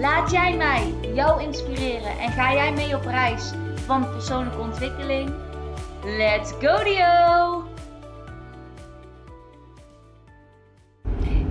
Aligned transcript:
Laat 0.00 0.30
jij 0.30 0.56
mij 0.56 0.94
jou 1.14 1.42
inspireren 1.42 2.18
en 2.18 2.30
ga 2.30 2.54
jij 2.54 2.72
mee 2.72 2.96
op 2.96 3.04
reis 3.04 3.52
van 3.74 4.10
persoonlijke 4.10 4.58
ontwikkeling? 4.58 5.32
Let's 6.04 6.52
go 6.60 6.84
Dio! 6.84 7.64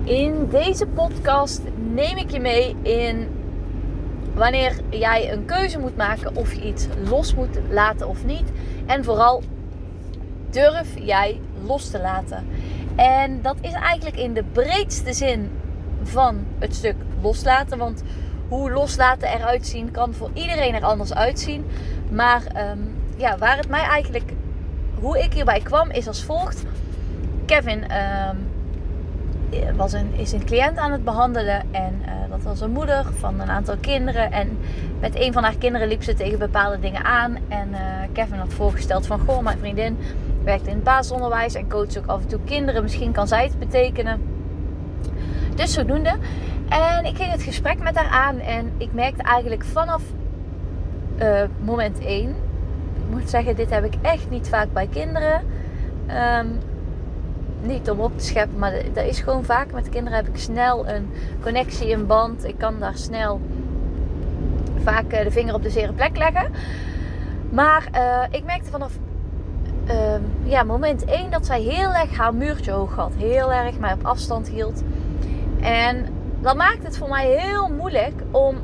In 0.04 0.48
deze 0.48 0.86
podcast 0.86 1.60
neem 1.76 2.16
ik 2.16 2.30
je 2.30 2.40
mee 2.40 2.76
in 2.82 3.28
wanneer 4.34 4.80
jij 4.88 5.32
een 5.32 5.44
keuze 5.44 5.78
moet 5.78 5.96
maken 5.96 6.36
of 6.36 6.54
je 6.54 6.62
iets 6.62 6.86
los 7.08 7.34
moet 7.34 7.58
laten 7.70 8.08
of 8.08 8.24
niet. 8.24 8.52
En 8.86 9.04
vooral 9.04 9.42
durf 10.50 10.98
jij 10.98 11.40
los 11.64 11.90
te 11.90 12.00
laten. 12.00 12.46
En 12.96 13.42
dat 13.42 13.56
is 13.60 13.72
eigenlijk 13.72 14.16
in 14.16 14.34
de 14.34 14.44
breedste 14.52 15.12
zin 15.12 15.50
van 16.02 16.44
het 16.58 16.74
stuk 16.74 16.96
loslaten. 17.20 17.78
Want 17.78 18.02
hoe 18.48 18.70
loslaten 18.70 19.28
eruit 19.28 19.66
zien 19.66 19.90
kan 19.90 20.14
voor 20.14 20.30
iedereen 20.32 20.74
er 20.74 20.84
anders 20.84 21.14
uitzien. 21.14 21.64
Maar 22.10 22.42
um, 22.72 22.94
ja, 23.16 23.38
waar 23.38 23.56
het 23.56 23.68
mij 23.68 23.82
eigenlijk, 23.82 24.32
hoe 25.00 25.18
ik 25.18 25.32
hierbij 25.32 25.60
kwam, 25.60 25.90
is 25.90 26.08
als 26.08 26.24
volgt. 26.24 26.64
Kevin 27.46 27.82
um, 27.82 29.76
was 29.76 29.92
een, 29.92 30.14
is 30.14 30.32
een 30.32 30.44
cliënt 30.44 30.78
aan 30.78 30.92
het 30.92 31.04
behandelen 31.04 31.62
en 31.70 32.02
uh, 32.02 32.12
dat 32.30 32.42
was 32.42 32.60
een 32.60 32.70
moeder 32.70 33.04
van 33.18 33.40
een 33.40 33.50
aantal 33.50 33.76
kinderen. 33.80 34.32
En 34.32 34.58
met 35.00 35.20
een 35.20 35.32
van 35.32 35.42
haar 35.42 35.56
kinderen 35.56 35.88
liep 35.88 36.02
ze 36.02 36.14
tegen 36.14 36.38
bepaalde 36.38 36.78
dingen 36.78 37.04
aan. 37.04 37.36
En 37.48 37.68
uh, 37.70 37.78
Kevin 38.12 38.38
had 38.38 38.52
voorgesteld 38.52 39.06
van, 39.06 39.20
goh, 39.20 39.42
mijn 39.42 39.58
vriendin 39.58 39.98
werkt 40.44 40.66
in 40.66 40.74
het 40.74 40.84
basisonderwijs 40.84 41.54
en 41.54 41.68
coacht 41.68 41.98
ook 41.98 42.06
af 42.06 42.20
en 42.20 42.28
toe 42.28 42.40
kinderen. 42.44 42.82
Misschien 42.82 43.12
kan 43.12 43.28
zij 43.28 43.44
het 43.44 43.58
betekenen. 43.58 44.20
Dus 45.54 45.72
zodoende. 45.72 46.16
En 46.68 47.04
ik 47.04 47.16
ging 47.16 47.30
het 47.30 47.42
gesprek 47.42 47.82
met 47.82 47.96
haar 47.96 48.08
aan 48.08 48.38
en 48.38 48.72
ik 48.76 48.92
merkte 48.92 49.22
eigenlijk 49.22 49.64
vanaf 49.64 50.02
uh, 51.18 51.42
moment 51.64 51.98
1. 51.98 52.28
Ik 52.28 53.10
moet 53.10 53.30
zeggen, 53.30 53.56
dit 53.56 53.70
heb 53.70 53.84
ik 53.84 53.94
echt 54.02 54.30
niet 54.30 54.48
vaak 54.48 54.72
bij 54.72 54.86
kinderen. 54.86 55.42
Um, 56.38 56.58
niet 57.60 57.90
om 57.90 58.00
op 58.00 58.18
te 58.18 58.24
scheppen, 58.24 58.58
maar 58.58 58.72
dat 58.92 59.04
is 59.04 59.20
gewoon 59.20 59.44
vaak. 59.44 59.72
Met 59.72 59.88
kinderen 59.88 60.18
heb 60.18 60.28
ik 60.28 60.36
snel 60.36 60.88
een 60.88 61.10
connectie, 61.42 61.92
een 61.92 62.06
band. 62.06 62.44
Ik 62.44 62.58
kan 62.58 62.78
daar 62.78 62.96
snel 62.96 63.40
vaak 64.82 65.12
uh, 65.12 65.22
de 65.22 65.30
vinger 65.30 65.54
op 65.54 65.62
de 65.62 65.70
zere 65.70 65.92
plek 65.92 66.16
leggen. 66.16 66.52
Maar 67.50 67.88
uh, 67.94 68.22
ik 68.30 68.44
merkte 68.44 68.70
vanaf 68.70 68.92
uh, 69.88 69.94
ja, 70.42 70.62
moment 70.62 71.04
1 71.04 71.30
dat 71.30 71.46
zij 71.46 71.60
heel 71.60 71.94
erg 71.94 72.16
haar 72.16 72.34
muurtje 72.34 72.70
hoog 72.70 72.94
had. 72.94 73.12
Heel 73.16 73.52
erg 73.52 73.78
mij 73.78 73.92
op 73.92 74.04
afstand 74.04 74.48
hield. 74.48 74.82
En 75.60 76.06
dat 76.46 76.56
maakt 76.56 76.82
het 76.82 76.98
voor 76.98 77.08
mij 77.08 77.26
heel 77.26 77.68
moeilijk 77.68 78.22
om 78.30 78.56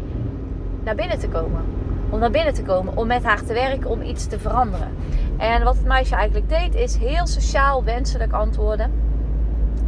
naar 0.84 0.94
binnen 0.94 1.18
te 1.18 1.28
komen. 1.28 1.64
Om 2.10 2.18
naar 2.18 2.30
binnen 2.30 2.54
te 2.54 2.62
komen, 2.62 2.96
om 2.96 3.06
met 3.06 3.24
haar 3.24 3.44
te 3.44 3.52
werken, 3.52 3.90
om 3.90 4.02
iets 4.02 4.26
te 4.26 4.38
veranderen. 4.38 4.88
En 5.36 5.64
wat 5.64 5.76
het 5.76 5.86
meisje 5.86 6.14
eigenlijk 6.14 6.48
deed, 6.48 6.74
is 6.74 6.96
heel 6.96 7.26
sociaal 7.26 7.84
wenselijk 7.84 8.32
antwoorden. 8.32 8.92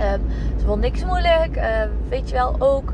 Um, 0.01 0.21
ze 0.59 0.67
vond 0.67 0.81
niks 0.81 1.05
moeilijk, 1.05 1.57
uh, 1.57 1.65
weet 2.09 2.29
je 2.29 2.35
wel 2.35 2.57
ook. 2.59 2.93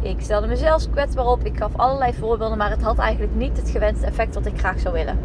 Ik 0.00 0.20
stelde 0.20 0.46
mezelf 0.46 0.90
kwetsbaar 0.90 1.26
op. 1.26 1.44
Ik 1.44 1.56
gaf 1.56 1.76
allerlei 1.76 2.12
voorbeelden, 2.14 2.58
maar 2.58 2.70
het 2.70 2.82
had 2.82 2.98
eigenlijk 2.98 3.34
niet 3.34 3.56
het 3.56 3.70
gewenste 3.70 4.06
effect 4.06 4.34
wat 4.34 4.46
ik 4.46 4.58
graag 4.58 4.78
zou 4.78 4.94
willen. 4.94 5.18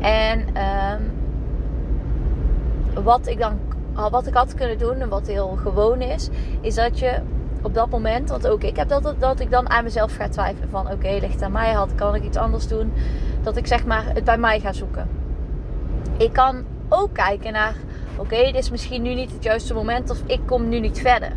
En 0.00 0.38
um, 0.40 1.12
wat 3.04 3.26
ik 3.26 3.38
dan 3.38 3.58
wat 4.10 4.26
ik 4.26 4.34
had 4.34 4.54
kunnen 4.54 4.78
doen 4.78 5.00
en 5.00 5.08
wat 5.08 5.26
heel 5.26 5.58
gewoon 5.62 6.00
is, 6.00 6.28
is 6.60 6.74
dat 6.74 6.98
je 6.98 7.20
op 7.64 7.74
dat 7.74 7.90
moment, 7.90 8.28
want 8.28 8.46
ook 8.46 8.62
ik 8.62 8.76
heb 8.76 8.88
dat, 8.88 9.14
dat 9.18 9.40
ik 9.40 9.50
dan 9.50 9.70
aan 9.70 9.84
mezelf 9.84 10.16
ga 10.16 10.28
twijfelen 10.28 10.68
van 10.68 10.90
oké, 10.90 11.18
ligt 11.20 11.42
aan 11.42 11.52
mij, 11.52 11.72
had, 11.72 11.94
kan 11.94 12.14
ik 12.14 12.24
iets 12.24 12.36
anders 12.36 12.68
doen, 12.68 12.92
dat 13.42 13.56
ik 13.56 13.66
zeg 13.66 13.84
maar 13.86 14.04
het 14.14 14.24
bij 14.24 14.38
mij 14.38 14.60
ga 14.60 14.72
zoeken. 14.72 15.08
Ik 16.16 16.32
kan 16.32 16.64
ook 16.88 17.12
kijken 17.12 17.52
naar 17.52 17.74
oké, 18.16 18.36
dit 18.36 18.54
is 18.54 18.70
misschien 18.70 19.02
nu 19.02 19.14
niet 19.14 19.32
het 19.32 19.42
juiste 19.42 19.74
moment 19.74 20.10
of 20.10 20.22
ik 20.26 20.40
kom 20.46 20.68
nu 20.68 20.80
niet 20.80 21.00
verder. 21.00 21.32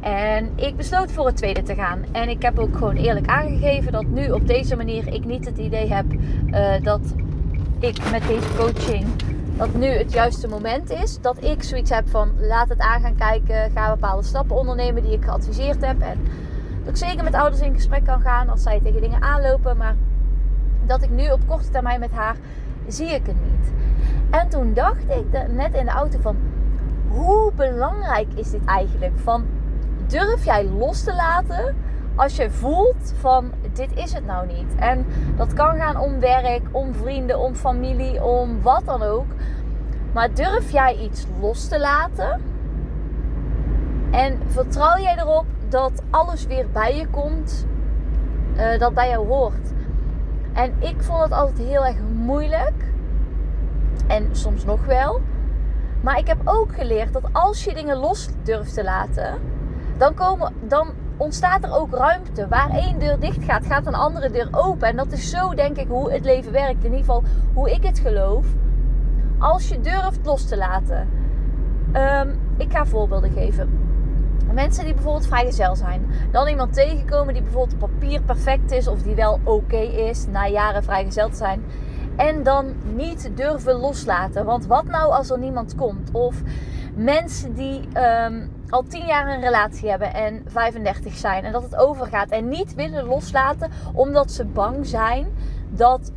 En 0.00 0.50
ik 0.54 0.76
besloot 0.76 1.12
voor 1.12 1.26
het 1.26 1.36
tweede 1.36 1.62
te 1.62 1.74
gaan. 1.74 2.04
En 2.12 2.28
ik 2.28 2.42
heb 2.42 2.58
ook 2.58 2.76
gewoon 2.76 2.96
eerlijk 2.96 3.26
aangegeven 3.26 3.92
dat 3.92 4.06
nu 4.06 4.30
op 4.30 4.46
deze 4.46 4.76
manier 4.76 5.14
ik 5.14 5.24
niet 5.24 5.44
het 5.44 5.58
idee 5.58 5.92
heb 5.92 6.04
uh, 6.12 6.74
dat 6.82 7.00
ik 7.78 8.10
met 8.10 8.26
deze 8.26 8.54
coaching 8.56 9.06
dat 9.56 9.74
nu 9.74 9.86
het 9.86 10.12
juiste 10.12 10.48
moment 10.48 10.90
is. 10.90 11.20
Dat 11.20 11.44
ik 11.44 11.62
zoiets 11.62 11.90
heb 11.90 12.08
van 12.08 12.32
laat 12.40 12.68
het 12.68 12.78
aan 12.78 13.00
gaan 13.00 13.16
kijken. 13.16 13.70
Ga 13.70 13.90
bepaalde 13.90 14.26
stappen 14.26 14.56
ondernemen 14.56 15.02
die 15.02 15.12
ik 15.12 15.24
geadviseerd 15.24 15.86
heb. 15.86 16.00
En 16.00 16.18
dat 16.78 16.88
ik 16.88 16.96
zeker 16.96 17.24
met 17.24 17.34
ouders 17.34 17.62
in 17.62 17.74
gesprek 17.74 18.04
kan 18.04 18.20
gaan 18.20 18.48
als 18.48 18.62
zij 18.62 18.80
tegen 18.80 19.00
dingen 19.00 19.22
aanlopen. 19.22 19.76
Maar 19.76 19.94
dat 20.86 21.02
ik 21.02 21.10
nu 21.10 21.30
op 21.30 21.40
korte 21.46 21.70
termijn 21.70 22.00
met 22.00 22.12
haar 22.12 22.36
zie 22.86 23.06
ik 23.08 23.26
het 23.26 23.36
niet. 23.50 23.72
En 24.30 24.48
toen 24.48 24.74
dacht 24.74 25.02
ik 25.08 25.48
net 25.48 25.74
in 25.74 25.84
de 25.84 25.90
auto 25.90 26.18
van 26.20 26.36
hoe 27.08 27.52
belangrijk 27.56 28.28
is 28.34 28.50
dit 28.50 28.64
eigenlijk? 28.64 29.12
Van 29.16 29.44
durf 30.06 30.44
jij 30.44 30.64
los 30.64 31.02
te 31.02 31.14
laten 31.14 31.76
als 32.16 32.36
je 32.36 32.50
voelt 32.50 33.14
van 33.18 33.52
dit 33.72 33.88
is 33.94 34.12
het 34.12 34.26
nou 34.26 34.46
niet. 34.46 34.74
En 34.76 35.06
dat 35.36 35.52
kan 35.52 35.76
gaan 35.76 35.96
om 35.96 36.20
werk, 36.20 36.62
om 36.70 36.94
vrienden, 36.94 37.38
om 37.38 37.54
familie, 37.54 38.24
om 38.24 38.62
wat 38.62 38.82
dan 38.84 39.02
ook. 39.02 39.26
Maar 40.12 40.34
durf 40.34 40.70
jij 40.70 40.96
iets 40.96 41.26
los 41.40 41.68
te 41.68 41.80
laten? 41.80 42.40
En 44.10 44.38
vertrouw 44.46 44.98
jij 44.98 45.18
erop 45.18 45.46
dat 45.68 46.02
alles 46.10 46.46
weer 46.46 46.66
bij 46.72 46.96
je 46.96 47.06
komt, 47.06 47.66
uh, 48.56 48.78
dat 48.78 48.94
bij 48.94 49.08
jou 49.08 49.26
hoort? 49.26 49.72
En 50.52 50.74
ik 50.78 51.02
vond 51.02 51.22
het 51.22 51.32
altijd 51.32 51.68
heel 51.68 51.86
erg 51.86 51.96
moeilijk. 52.14 52.92
En 54.06 54.28
soms 54.32 54.64
nog 54.64 54.84
wel. 54.84 55.20
Maar 56.00 56.18
ik 56.18 56.26
heb 56.26 56.40
ook 56.44 56.74
geleerd 56.74 57.12
dat 57.12 57.24
als 57.32 57.64
je 57.64 57.74
dingen 57.74 57.96
los 57.96 58.28
durft 58.42 58.74
te 58.74 58.84
laten, 58.84 59.38
dan, 59.96 60.14
komen, 60.14 60.54
dan 60.68 60.88
ontstaat 61.22 61.64
er 61.64 61.72
ook 61.72 61.94
ruimte. 61.94 62.48
Waar 62.48 62.70
één 62.70 62.98
deur 62.98 63.20
dicht 63.20 63.44
gaat, 63.44 63.66
gaat 63.66 63.86
een 63.86 63.94
andere 63.94 64.30
deur 64.30 64.48
open. 64.50 64.88
En 64.88 64.96
dat 64.96 65.12
is 65.12 65.30
zo, 65.30 65.54
denk 65.54 65.76
ik, 65.76 65.88
hoe 65.88 66.12
het 66.12 66.24
leven 66.24 66.52
werkt. 66.52 66.84
In 66.84 66.90
ieder 66.90 66.98
geval 66.98 67.22
hoe 67.54 67.70
ik 67.70 67.82
het 67.82 67.98
geloof. 67.98 68.46
Als 69.38 69.68
je 69.68 69.80
durft 69.80 70.20
los 70.22 70.44
te 70.44 70.56
laten. 70.56 71.08
Um, 71.96 72.38
ik 72.56 72.72
ga 72.72 72.86
voorbeelden 72.86 73.32
geven. 73.32 73.78
Mensen 74.52 74.84
die 74.84 74.94
bijvoorbeeld 74.94 75.26
vrijgezel 75.26 75.76
zijn. 75.76 76.06
Dan 76.30 76.48
iemand 76.48 76.74
tegenkomen 76.74 77.34
die 77.34 77.42
bijvoorbeeld 77.42 77.82
op 77.82 77.90
papier 77.90 78.22
perfect 78.22 78.70
is. 78.70 78.88
Of 78.88 79.02
die 79.02 79.14
wel 79.14 79.40
oké 79.44 79.80
is 79.80 80.26
na 80.26 80.46
jaren 80.46 80.82
vrijgezel 80.82 81.28
te 81.28 81.36
zijn. 81.36 81.62
En 82.16 82.42
dan 82.42 82.74
niet 82.94 83.30
durven 83.34 83.74
loslaten. 83.74 84.44
Want 84.44 84.66
wat 84.66 84.84
nou 84.84 85.12
als 85.12 85.30
er 85.30 85.38
niemand 85.38 85.74
komt? 85.74 86.10
Of 86.12 86.42
mensen 86.94 87.54
die 87.54 87.88
um, 88.24 88.50
al 88.68 88.82
10 88.82 89.06
jaar 89.06 89.34
een 89.34 89.40
relatie 89.40 89.90
hebben 89.90 90.14
en 90.14 90.42
35 90.46 91.14
zijn. 91.14 91.44
En 91.44 91.52
dat 91.52 91.62
het 91.62 91.76
overgaat. 91.76 92.30
En 92.30 92.48
niet 92.48 92.74
willen 92.74 93.04
loslaten 93.04 93.70
omdat 93.94 94.30
ze 94.30 94.44
bang 94.44 94.86
zijn 94.86 95.26
dat 95.70 96.12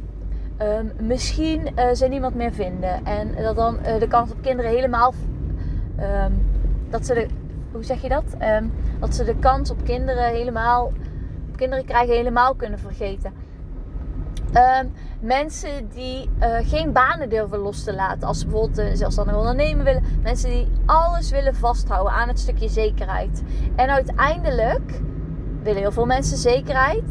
um, 0.62 0.92
misschien 1.00 1.62
uh, 1.76 1.94
ze 1.94 2.08
niemand 2.08 2.36
meer 2.36 2.54
vinden. 2.54 3.06
En 3.06 3.36
dat 3.36 3.56
dan 3.56 3.78
uh, 3.86 4.00
de 4.00 4.08
kans 4.08 4.32
op 4.32 4.42
kinderen 4.42 4.72
helemaal. 4.72 5.14
Um, 6.00 6.50
dat 6.90 7.06
ze 7.06 7.14
de. 7.14 7.28
Hoe 7.72 7.84
zeg 7.84 8.02
je 8.02 8.10
dat? 8.10 8.24
Dat 9.00 9.16
ze 9.16 9.24
de 9.24 9.36
kans 9.36 9.70
op 9.70 9.84
kinderen 9.84 10.30
helemaal. 10.30 10.92
Kinderen 11.56 11.86
krijgen 11.86 12.16
helemaal 12.16 12.56
kunnen 12.56 12.80
vergeten. 12.80 13.34
Mensen 15.26 15.90
die 15.94 16.30
uh, 16.40 16.58
geen 16.64 16.92
banen 16.92 17.30
durven 17.30 17.58
los 17.58 17.84
te 17.84 17.94
laten. 17.94 18.28
Als 18.28 18.40
ze 18.40 18.46
bijvoorbeeld 18.46 18.78
een 18.78 18.98
zelfstandig 18.98 19.36
ondernemen 19.36 19.86
willen. 19.86 20.04
Mensen 20.24 20.50
die 20.50 20.68
alles 20.86 21.32
willen 21.32 21.56
vasthouden 21.56 22.14
aan 22.14 22.28
het 22.28 22.40
stukje 22.40 22.70
zekerheid. 22.70 23.44
En 23.76 23.90
uiteindelijk 23.90 25.02
willen 25.64 25.82
heel 25.82 25.92
veel 25.92 26.06
mensen 26.06 26.38
zekerheid. 26.38 27.04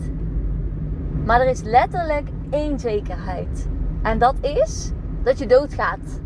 Maar 1.25 1.41
er 1.41 1.49
is 1.49 1.63
letterlijk 1.63 2.29
één 2.51 2.79
zekerheid. 2.81 3.67
En 4.03 4.19
dat 4.19 4.35
is 4.41 4.91
dat 5.23 5.39
je 5.39 5.47
doodgaat. 5.47 6.21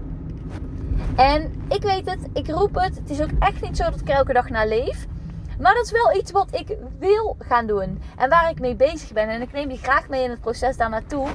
En 1.16 1.52
ik 1.68 1.82
weet 1.82 2.10
het, 2.10 2.28
ik 2.32 2.48
roep 2.48 2.74
het. 2.74 2.96
Het 2.96 3.10
is 3.10 3.22
ook 3.22 3.32
echt 3.38 3.60
niet 3.62 3.76
zo 3.76 3.90
dat 3.90 4.00
ik 4.00 4.08
er 4.08 4.14
elke 4.14 4.32
dag 4.32 4.48
naar 4.48 4.68
leef. 4.68 5.06
Maar 5.60 5.74
dat 5.74 5.84
is 5.84 5.90
wel 5.90 6.16
iets 6.16 6.30
wat 6.30 6.48
ik 6.50 6.76
wil 6.98 7.36
gaan 7.38 7.66
doen. 7.66 8.02
En 8.16 8.28
waar 8.28 8.50
ik 8.50 8.60
mee 8.60 8.76
bezig 8.76 9.12
ben. 9.12 9.28
En 9.28 9.42
ik 9.42 9.52
neem 9.52 9.70
je 9.70 9.76
graag 9.76 10.08
mee 10.08 10.24
in 10.24 10.30
het 10.30 10.40
proces 10.40 10.76
daar 10.76 10.90
naartoe. 10.90 11.28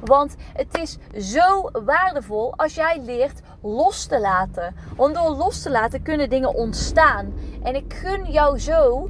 Want 0.00 0.34
het 0.52 0.78
is 0.78 0.98
zo 1.34 1.70
waardevol 1.84 2.56
als 2.56 2.74
jij 2.74 3.00
leert 3.04 3.40
los 3.62 4.06
te 4.06 4.20
laten. 4.20 4.74
Want 4.96 5.14
door 5.14 5.30
los 5.30 5.62
te 5.62 5.70
laten 5.70 6.02
kunnen 6.02 6.30
dingen 6.30 6.54
ontstaan. 6.54 7.32
En 7.62 7.74
ik 7.74 7.94
gun 7.94 8.30
jou 8.30 8.58
zo 8.58 9.08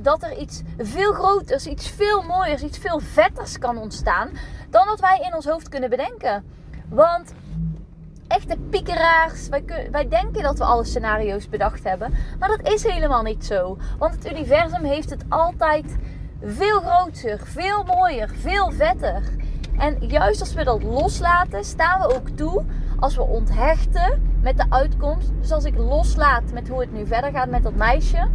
dat 0.00 0.22
er 0.22 0.36
iets 0.36 0.62
veel 0.78 1.12
groters, 1.12 1.66
iets 1.66 1.88
veel 1.88 2.22
mooiers, 2.22 2.62
iets 2.62 2.78
veel 2.78 3.00
vetters 3.00 3.58
kan 3.58 3.78
ontstaan. 3.78 4.30
Dan 4.70 4.86
wat 4.86 5.00
wij 5.00 5.18
in 5.26 5.34
ons 5.34 5.46
hoofd 5.46 5.68
kunnen 5.68 5.90
bedenken. 5.90 6.44
Want 6.88 7.32
echte 8.28 8.56
piekeraars. 8.70 9.48
Wij, 9.48 9.64
wij 9.90 10.08
denken 10.08 10.42
dat 10.42 10.58
we 10.58 10.64
alle 10.64 10.84
scenario's 10.84 11.48
bedacht 11.48 11.84
hebben. 11.84 12.14
Maar 12.38 12.48
dat 12.48 12.72
is 12.72 12.82
helemaal 12.82 13.22
niet 13.22 13.44
zo. 13.44 13.78
Want 13.98 14.14
het 14.14 14.30
universum 14.30 14.84
heeft 14.84 15.10
het 15.10 15.24
altijd 15.28 15.96
veel 16.42 16.80
groter, 16.80 17.40
veel 17.44 17.84
mooier, 17.84 18.30
veel 18.34 18.70
vetter. 18.70 19.22
En 19.78 19.96
juist 20.00 20.40
als 20.40 20.54
we 20.54 20.64
dat 20.64 20.82
loslaten, 20.82 21.64
staan 21.64 22.00
we 22.00 22.14
ook 22.14 22.28
toe 22.28 22.64
als 22.98 23.16
we 23.16 23.22
onthechten 23.22 24.36
met 24.42 24.56
de 24.56 24.64
uitkomst. 24.68 25.30
Dus 25.40 25.52
als 25.52 25.64
ik 25.64 25.76
loslaat 25.76 26.52
met 26.52 26.68
hoe 26.68 26.80
het 26.80 26.92
nu 26.92 27.06
verder 27.06 27.30
gaat 27.30 27.48
met 27.48 27.62
dat 27.62 27.74
meisje. 27.74 28.28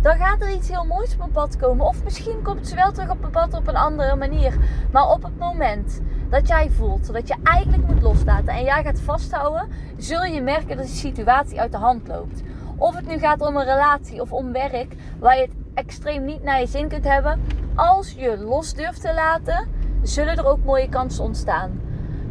Dan 0.00 0.16
gaat 0.16 0.40
er 0.40 0.52
iets 0.52 0.68
heel 0.68 0.84
moois 0.84 1.12
op 1.12 1.18
mijn 1.18 1.30
pad 1.30 1.56
komen. 1.56 1.86
Of 1.86 2.04
misschien 2.04 2.42
komt 2.42 2.68
ze 2.68 2.74
wel 2.74 2.92
terug 2.92 3.10
op 3.10 3.20
mijn 3.20 3.32
pad 3.32 3.54
op 3.54 3.68
een 3.68 3.76
andere 3.76 4.16
manier. 4.16 4.58
Maar 4.92 5.10
op 5.10 5.22
het 5.22 5.38
moment 5.38 6.00
dat 6.30 6.48
jij 6.48 6.70
voelt 6.70 7.12
dat 7.12 7.28
je 7.28 7.36
eigenlijk 7.42 7.86
moet 7.86 8.02
loslaten 8.02 8.54
en 8.54 8.64
jij 8.64 8.82
gaat 8.82 9.00
vasthouden, 9.00 9.68
zul 9.96 10.24
je 10.24 10.40
merken 10.40 10.76
dat 10.76 10.86
die 10.86 10.94
situatie 10.94 11.60
uit 11.60 11.72
de 11.72 11.78
hand 11.78 12.08
loopt. 12.08 12.42
Of 12.76 12.94
het 12.94 13.06
nu 13.06 13.18
gaat 13.18 13.40
om 13.40 13.56
een 13.56 13.64
relatie 13.64 14.20
of 14.20 14.32
om 14.32 14.52
werk 14.52 14.94
waar 15.18 15.36
je 15.36 15.42
het 15.42 15.54
extreem 15.74 16.24
niet 16.24 16.42
naar 16.42 16.60
je 16.60 16.66
zin 16.66 16.88
kunt 16.88 17.04
hebben. 17.04 17.40
Als 17.74 18.12
je 18.12 18.38
los 18.38 18.74
durft 18.74 19.00
te 19.00 19.14
laten, 19.14 19.68
zullen 20.02 20.36
er 20.36 20.46
ook 20.46 20.64
mooie 20.64 20.88
kansen 20.88 21.24
ontstaan. 21.24 21.80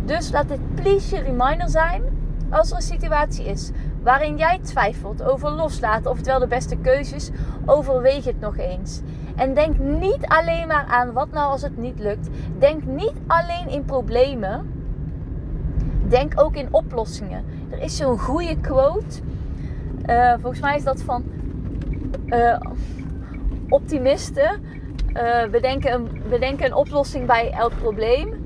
Dus 0.05 0.31
laat 0.31 0.47
dit 0.47 0.75
please 0.75 1.15
je 1.15 1.21
reminder 1.21 1.69
zijn 1.69 2.03
als 2.49 2.69
er 2.69 2.75
een 2.75 2.81
situatie 2.81 3.45
is 3.45 3.71
waarin 4.03 4.37
jij 4.37 4.59
twijfelt 4.59 5.23
over 5.23 5.51
loslaten 5.51 6.23
wel 6.23 6.39
de 6.39 6.47
beste 6.47 6.75
keuze 6.75 7.15
is, 7.15 7.29
overweeg 7.65 8.25
het 8.25 8.39
nog 8.39 8.57
eens. 8.57 9.01
En 9.35 9.53
denk 9.53 9.77
niet 9.77 10.25
alleen 10.25 10.67
maar 10.67 10.85
aan 10.85 11.13
wat 11.13 11.31
nou 11.31 11.51
als 11.51 11.61
het 11.61 11.77
niet 11.77 11.99
lukt. 11.99 12.29
Denk 12.59 12.83
niet 12.83 13.13
alleen 13.27 13.69
in 13.69 13.85
problemen. 13.85 14.73
Denk 16.07 16.33
ook 16.41 16.55
in 16.55 16.67
oplossingen. 16.71 17.43
Er 17.69 17.79
is 17.79 17.97
zo'n 17.97 18.19
goede 18.19 18.57
quote. 18.59 19.21
Uh, 20.05 20.33
volgens 20.33 20.61
mij 20.61 20.75
is 20.75 20.83
dat 20.83 21.01
van 21.01 21.23
uh, 22.25 22.59
optimisten. 23.69 24.61
Uh, 25.17 25.49
bedenken, 25.49 25.93
een, 25.93 26.21
bedenken 26.29 26.65
een 26.65 26.73
oplossing 26.73 27.25
bij 27.25 27.51
elk 27.51 27.71
probleem. 27.81 28.45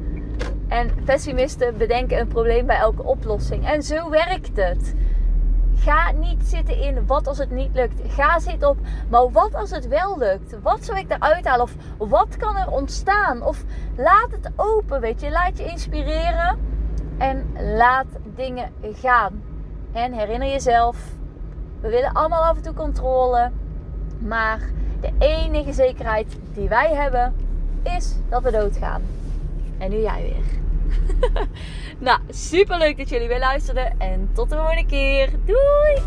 En 0.68 0.90
pessimisten 1.06 1.78
bedenken 1.78 2.20
een 2.20 2.28
probleem 2.28 2.66
bij 2.66 2.78
elke 2.78 3.04
oplossing. 3.04 3.68
En 3.68 3.84
zo 3.84 4.10
werkt 4.10 4.58
het. 4.58 4.96
Ga 5.76 6.12
niet 6.12 6.44
zitten 6.44 6.78
in 6.78 7.06
wat 7.06 7.28
als 7.28 7.38
het 7.38 7.52
niet 7.52 7.74
lukt. 7.74 8.02
Ga 8.08 8.40
zitten 8.40 8.70
op, 8.70 8.78
maar 9.10 9.32
wat 9.32 9.56
als 9.56 9.72
het 9.72 9.88
wel 9.88 10.18
lukt? 10.18 10.62
Wat 10.62 10.86
zou 10.86 11.00
ik 11.00 11.12
eruit 11.12 11.46
halen? 11.46 11.68
Of 11.98 12.10
wat 12.10 12.38
kan 12.38 12.58
er 12.58 12.72
ontstaan? 12.72 13.44
Of 13.44 13.64
laat 13.96 14.32
het 14.32 14.52
open, 14.56 15.02
weet 15.02 15.22
je. 15.22 15.30
Laat 15.30 15.58
je 15.58 15.66
inspireren 15.66 16.60
en 17.18 17.46
laat 17.76 18.08
dingen 18.36 18.72
gaan. 18.82 19.44
En 19.92 20.14
herinner 20.14 20.50
jezelf, 20.50 20.98
we 21.82 21.90
willen 21.90 22.14
allemaal 22.14 22.44
af 22.44 22.56
en 22.56 22.62
toe 22.62 22.74
controle. 22.74 23.52
Maar 24.20 24.60
de 25.01 25.12
enige 25.19 25.74
zekerheid 25.74 26.27
die 26.53 26.69
wij 26.69 26.94
hebben, 26.95 27.33
is 27.83 28.15
dat 28.30 28.44
we 28.44 28.51
doodgaan. 28.51 29.01
En 29.77 29.89
nu 29.89 30.01
jij 30.01 30.21
weer. 30.21 30.59
nou, 32.07 32.19
super 32.30 32.77
leuk 32.77 32.98
dat 32.98 33.09
jullie 33.09 33.27
weer 33.27 33.39
luisterden. 33.39 34.00
En 34.00 34.30
tot 34.33 34.50
de 34.50 34.56
volgende 34.56 34.86
keer. 34.86 35.30
Doei! 35.45 36.01